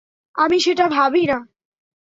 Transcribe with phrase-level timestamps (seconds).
[0.35, 1.37] আমি সেটা ভাবি না।